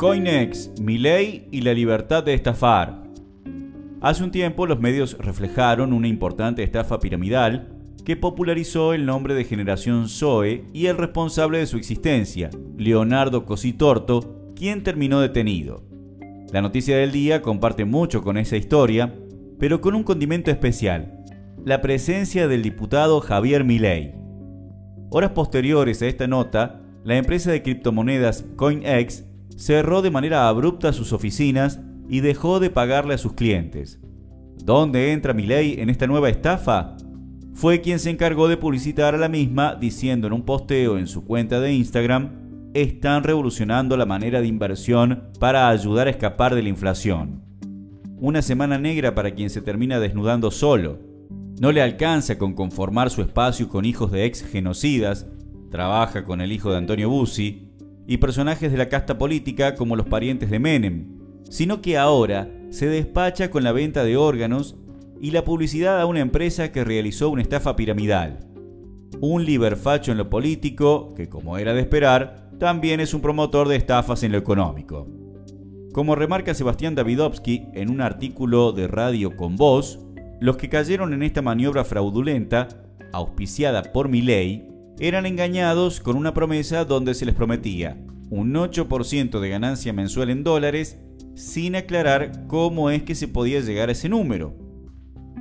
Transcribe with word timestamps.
Coinex, 0.00 0.70
ley 0.80 1.46
y 1.50 1.60
la 1.60 1.74
libertad 1.74 2.24
de 2.24 2.32
estafar. 2.32 3.02
Hace 4.00 4.24
un 4.24 4.30
tiempo 4.30 4.64
los 4.64 4.80
medios 4.80 5.18
reflejaron 5.18 5.92
una 5.92 6.08
importante 6.08 6.62
estafa 6.62 6.98
piramidal 7.00 7.68
que 8.02 8.16
popularizó 8.16 8.94
el 8.94 9.04
nombre 9.04 9.34
de 9.34 9.44
Generación 9.44 10.08
Zoe 10.08 10.64
y 10.72 10.86
el 10.86 10.96
responsable 10.96 11.58
de 11.58 11.66
su 11.66 11.76
existencia, 11.76 12.48
Leonardo 12.78 13.44
Cositorto, 13.44 14.54
quien 14.56 14.82
terminó 14.82 15.20
detenido. 15.20 15.84
La 16.50 16.62
noticia 16.62 16.96
del 16.96 17.12
día 17.12 17.42
comparte 17.42 17.84
mucho 17.84 18.22
con 18.22 18.38
esa 18.38 18.56
historia, 18.56 19.14
pero 19.58 19.82
con 19.82 19.94
un 19.94 20.02
condimento 20.02 20.50
especial, 20.50 21.26
la 21.62 21.82
presencia 21.82 22.48
del 22.48 22.62
diputado 22.62 23.20
Javier 23.20 23.64
Milei. 23.64 24.14
Horas 25.10 25.32
posteriores 25.32 26.00
a 26.00 26.06
esta 26.06 26.26
nota, 26.26 26.80
la 27.04 27.18
empresa 27.18 27.52
de 27.52 27.62
criptomonedas 27.62 28.46
CoinEx 28.56 29.26
cerró 29.60 30.00
de 30.00 30.10
manera 30.10 30.48
abrupta 30.48 30.90
sus 30.94 31.12
oficinas 31.12 31.80
y 32.08 32.20
dejó 32.20 32.60
de 32.60 32.70
pagarle 32.70 33.12
a 33.12 33.18
sus 33.18 33.34
clientes. 33.34 34.00
¿Dónde 34.64 35.12
entra 35.12 35.34
Milei 35.34 35.78
en 35.80 35.90
esta 35.90 36.06
nueva 36.06 36.30
estafa? 36.30 36.96
Fue 37.52 37.82
quien 37.82 37.98
se 37.98 38.08
encargó 38.08 38.48
de 38.48 38.56
publicitar 38.56 39.14
a 39.14 39.18
la 39.18 39.28
misma 39.28 39.74
diciendo 39.74 40.26
en 40.26 40.32
un 40.32 40.46
posteo 40.46 40.96
en 40.96 41.06
su 41.06 41.26
cuenta 41.26 41.60
de 41.60 41.74
Instagram, 41.74 42.70
están 42.72 43.22
revolucionando 43.22 43.98
la 43.98 44.06
manera 44.06 44.40
de 44.40 44.46
inversión 44.46 45.24
para 45.38 45.68
ayudar 45.68 46.06
a 46.06 46.10
escapar 46.10 46.54
de 46.54 46.62
la 46.62 46.70
inflación. 46.70 47.44
Una 48.16 48.40
semana 48.40 48.78
negra 48.78 49.14
para 49.14 49.34
quien 49.34 49.50
se 49.50 49.60
termina 49.60 50.00
desnudando 50.00 50.50
solo. 50.50 51.00
No 51.60 51.70
le 51.70 51.82
alcanza 51.82 52.38
con 52.38 52.54
conformar 52.54 53.10
su 53.10 53.20
espacio 53.20 53.68
con 53.68 53.84
hijos 53.84 54.10
de 54.10 54.24
ex 54.24 54.42
genocidas, 54.42 55.26
trabaja 55.70 56.24
con 56.24 56.40
el 56.40 56.50
hijo 56.50 56.70
de 56.70 56.78
Antonio 56.78 57.10
Bussi, 57.10 57.69
y 58.10 58.16
personajes 58.16 58.72
de 58.72 58.76
la 58.76 58.88
casta 58.88 59.18
política 59.18 59.76
como 59.76 59.94
los 59.94 60.06
parientes 60.06 60.50
de 60.50 60.58
Menem, 60.58 61.16
sino 61.48 61.80
que 61.80 61.96
ahora 61.96 62.50
se 62.70 62.86
despacha 62.86 63.52
con 63.52 63.62
la 63.62 63.70
venta 63.70 64.02
de 64.02 64.16
órganos 64.16 64.74
y 65.20 65.30
la 65.30 65.44
publicidad 65.44 66.00
a 66.00 66.06
una 66.06 66.18
empresa 66.18 66.72
que 66.72 66.82
realizó 66.82 67.30
una 67.30 67.42
estafa 67.42 67.76
piramidal. 67.76 68.40
Un 69.20 69.44
liberfacho 69.44 70.10
en 70.10 70.18
lo 70.18 70.28
político 70.28 71.14
que, 71.14 71.28
como 71.28 71.56
era 71.56 71.72
de 71.72 71.82
esperar, 71.82 72.50
también 72.58 72.98
es 72.98 73.14
un 73.14 73.20
promotor 73.20 73.68
de 73.68 73.76
estafas 73.76 74.24
en 74.24 74.32
lo 74.32 74.38
económico. 74.38 75.06
Como 75.92 76.16
remarca 76.16 76.52
Sebastián 76.52 76.96
Davidovsky 76.96 77.68
en 77.74 77.90
un 77.90 78.00
artículo 78.00 78.72
de 78.72 78.88
Radio 78.88 79.36
con 79.36 79.54
Voz, 79.54 80.00
los 80.40 80.56
que 80.56 80.68
cayeron 80.68 81.12
en 81.12 81.22
esta 81.22 81.42
maniobra 81.42 81.84
fraudulenta, 81.84 82.66
auspiciada 83.12 83.84
por 83.84 84.08
Milei, 84.08 84.69
eran 85.00 85.26
engañados 85.26 86.00
con 86.00 86.16
una 86.16 86.34
promesa 86.34 86.84
donde 86.84 87.14
se 87.14 87.26
les 87.26 87.34
prometía 87.34 87.96
un 88.30 88.54
8% 88.54 89.40
de 89.40 89.48
ganancia 89.48 89.92
mensual 89.92 90.30
en 90.30 90.44
dólares 90.44 90.98
sin 91.34 91.74
aclarar 91.74 92.46
cómo 92.46 92.90
es 92.90 93.02
que 93.02 93.14
se 93.14 93.28
podía 93.28 93.60
llegar 93.60 93.88
a 93.88 93.92
ese 93.92 94.08
número. 94.08 94.54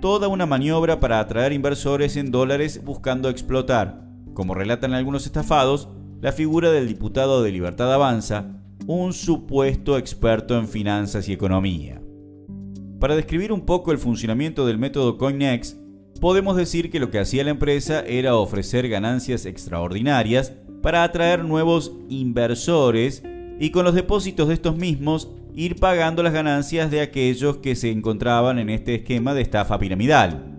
Toda 0.00 0.28
una 0.28 0.46
maniobra 0.46 1.00
para 1.00 1.20
atraer 1.20 1.52
inversores 1.52 2.16
en 2.16 2.30
dólares 2.30 2.82
buscando 2.84 3.28
explotar, 3.28 4.08
como 4.32 4.54
relatan 4.54 4.94
algunos 4.94 5.26
estafados, 5.26 5.88
la 6.20 6.32
figura 6.32 6.70
del 6.70 6.88
diputado 6.88 7.42
de 7.42 7.52
Libertad 7.52 7.92
Avanza, 7.92 8.62
un 8.86 9.12
supuesto 9.12 9.98
experto 9.98 10.56
en 10.56 10.66
finanzas 10.66 11.28
y 11.28 11.32
economía. 11.32 12.00
Para 13.00 13.16
describir 13.16 13.52
un 13.52 13.66
poco 13.66 13.92
el 13.92 13.98
funcionamiento 13.98 14.66
del 14.66 14.78
método 14.78 15.18
CoinEx, 15.18 15.76
podemos 16.18 16.56
decir 16.56 16.90
que 16.90 17.00
lo 17.00 17.10
que 17.10 17.18
hacía 17.18 17.44
la 17.44 17.50
empresa 17.50 18.00
era 18.00 18.36
ofrecer 18.36 18.88
ganancias 18.88 19.46
extraordinarias 19.46 20.52
para 20.82 21.02
atraer 21.02 21.44
nuevos 21.44 21.92
inversores 22.08 23.22
y 23.58 23.70
con 23.70 23.84
los 23.84 23.94
depósitos 23.94 24.48
de 24.48 24.54
estos 24.54 24.76
mismos 24.76 25.28
ir 25.54 25.76
pagando 25.76 26.22
las 26.22 26.32
ganancias 26.32 26.90
de 26.90 27.00
aquellos 27.00 27.56
que 27.58 27.74
se 27.74 27.90
encontraban 27.90 28.58
en 28.58 28.70
este 28.70 28.96
esquema 28.96 29.34
de 29.34 29.42
estafa 29.42 29.78
piramidal. 29.78 30.54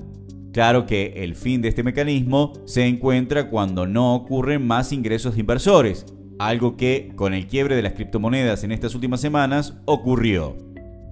Claro 0.51 0.85
que 0.85 1.13
el 1.17 1.35
fin 1.35 1.61
de 1.61 1.69
este 1.69 1.83
mecanismo 1.83 2.53
se 2.65 2.85
encuentra 2.85 3.49
cuando 3.49 3.85
no 3.85 4.15
ocurren 4.15 4.65
más 4.65 4.91
ingresos 4.91 5.35
de 5.35 5.41
inversores, 5.41 6.05
algo 6.39 6.75
que 6.75 7.11
con 7.15 7.33
el 7.33 7.47
quiebre 7.47 7.75
de 7.75 7.83
las 7.83 7.93
criptomonedas 7.93 8.63
en 8.63 8.71
estas 8.71 8.95
últimas 8.95 9.21
semanas 9.21 9.75
ocurrió. 9.85 10.68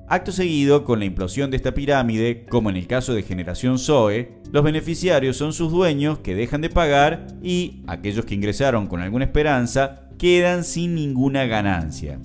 Acto 0.09 0.31
seguido, 0.31 0.85
con 0.85 0.99
la 0.99 1.05
implosión 1.05 1.51
de 1.51 1.57
esta 1.57 1.73
pirámide, 1.73 2.45
como 2.45 2.69
en 2.69 2.77
el 2.77 2.87
caso 2.87 3.13
de 3.13 3.23
Generación 3.23 3.77
Zoe, 3.77 4.31
los 4.53 4.63
beneficiarios 4.63 5.35
son 5.35 5.51
sus 5.51 5.69
dueños 5.69 6.19
que 6.19 6.33
dejan 6.33 6.61
de 6.61 6.69
pagar 6.69 7.27
y 7.43 7.83
aquellos 7.87 8.23
que 8.23 8.35
ingresaron 8.35 8.87
con 8.87 9.01
alguna 9.01 9.25
esperanza 9.25 10.07
quedan 10.17 10.63
sin 10.63 10.95
ninguna 10.95 11.45
ganancia. 11.45 12.21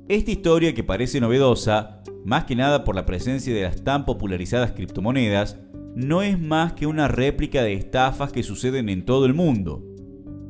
Esta 0.08 0.30
historia 0.30 0.74
que 0.74 0.84
parece 0.84 1.20
novedosa, 1.20 2.02
más 2.24 2.44
que 2.44 2.54
nada 2.54 2.84
por 2.84 2.94
la 2.94 3.06
presencia 3.06 3.52
de 3.54 3.62
las 3.62 3.82
tan 3.82 4.04
popularizadas 4.04 4.72
criptomonedas, 4.72 5.58
no 5.96 6.22
es 6.22 6.38
más 6.38 6.74
que 6.74 6.86
una 6.86 7.08
réplica 7.08 7.62
de 7.62 7.72
estafas 7.72 8.30
que 8.30 8.42
suceden 8.42 8.88
en 8.88 9.04
todo 9.04 9.26
el 9.26 9.34
mundo. 9.34 9.82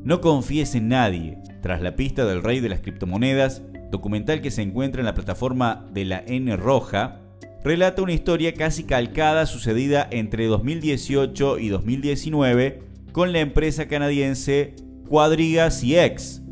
No 0.03 0.21
confíes 0.21 0.75
en 0.75 0.89
nadie, 0.89 1.39
tras 1.61 1.81
la 1.81 1.95
pista 1.95 2.25
del 2.25 2.43
rey 2.43 2.59
de 2.59 2.69
las 2.69 2.81
criptomonedas, 2.81 3.63
documental 3.89 4.41
que 4.41 4.51
se 4.51 4.61
encuentra 4.61 5.01
en 5.01 5.05
la 5.05 5.13
plataforma 5.13 5.87
de 5.91 6.05
la 6.05 6.23
N 6.27 6.55
Roja, 6.57 7.21
relata 7.67 8.01
una 8.01 8.13
historia 8.13 8.53
casi 8.53 8.85
calcada 8.85 9.45
sucedida 9.45 10.07
entre 10.09 10.45
2018 10.45 11.59
y 11.59 11.67
2019 11.67 12.81
con 13.11 13.33
la 13.33 13.41
empresa 13.41 13.89
canadiense 13.89 14.73
Quadriga 15.05 15.67
CX. 15.69 16.43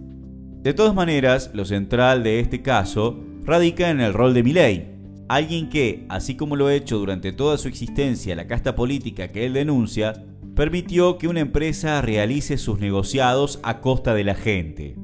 De 0.62 0.74
todas 0.74 0.94
maneras, 0.94 1.52
lo 1.54 1.64
central 1.64 2.22
de 2.22 2.42
este 2.42 2.62
caso 2.62 3.24
radica 3.44 3.92
en 3.92 4.02
el 4.02 4.14
rol 4.14 4.34
de 4.34 4.44
Milley, 4.44 4.88
alguien 5.30 5.70
que, 5.70 6.06
así 6.10 6.36
como 6.36 6.58
lo 6.58 6.68
ha 6.68 6.74
hecho 6.74 6.98
durante 6.98 7.32
toda 7.32 7.58
su 7.58 7.70
existencia 7.70 8.36
la 8.36 8.48
casta 8.48 8.76
política 8.76 9.30
que 9.30 9.46
él 9.46 9.54
denuncia, 9.54 10.26
permitió 10.54 11.18
que 11.18 11.30
una 11.30 11.40
empresa 11.40 12.02
realice 12.02 12.58
sus 12.58 12.80
negociados 12.80 13.62
a 13.64 13.80
costa 13.80 14.14
de 14.16 14.26
la 14.26 14.36
gente. 14.36 14.98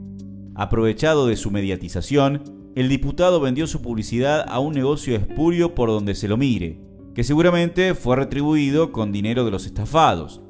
Aprovechado 0.56 1.26
de 1.28 1.38
su 1.38 1.52
mediatización, 1.52 2.61
el 2.76 2.88
diputado 2.88 3.42
vendió 3.42 3.68
su 3.68 3.82
publicidad 3.82 4.46
a 4.48 4.60
un 4.60 4.74
negocio 4.74 5.16
espurio 5.16 5.76
por 5.76 5.90
donde 5.90 6.16
se 6.16 6.28
lo 6.28 6.38
mire, 6.38 6.80
que 7.14 7.24
seguramente 7.24 7.94
fue 7.96 8.16
retribuido 8.16 8.92
con 8.92 9.12
dinero 9.12 9.44
de 9.44 9.52
los 9.52 9.66
estafados. 9.66 10.42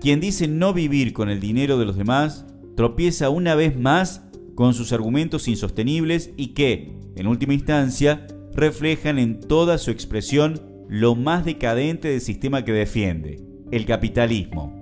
Quien 0.00 0.20
dice 0.20 0.48
no 0.48 0.74
vivir 0.74 1.12
con 1.14 1.30
el 1.30 1.40
dinero 1.40 1.78
de 1.78 1.86
los 1.86 1.96
demás, 1.96 2.46
tropieza 2.76 3.30
una 3.30 3.54
vez 3.54 3.78
más 3.78 4.22
con 4.54 4.74
sus 4.74 4.92
argumentos 4.92 5.48
insostenibles 5.48 6.32
y 6.36 6.48
que, 6.48 6.98
en 7.16 7.26
última 7.26 7.54
instancia, 7.54 8.26
reflejan 8.52 9.18
en 9.18 9.40
toda 9.40 9.78
su 9.78 9.90
expresión 9.90 10.60
lo 10.88 11.14
más 11.14 11.44
decadente 11.44 12.08
del 12.08 12.20
sistema 12.20 12.64
que 12.64 12.72
defiende, 12.72 13.40
el 13.70 13.86
capitalismo. 13.86 14.75